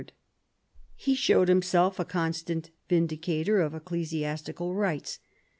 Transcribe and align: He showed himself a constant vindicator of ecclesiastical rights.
He 0.95 1.13
showed 1.13 1.47
himself 1.47 1.99
a 1.99 2.05
constant 2.05 2.71
vindicator 2.89 3.61
of 3.61 3.75
ecclesiastical 3.75 4.73
rights. 4.73 5.19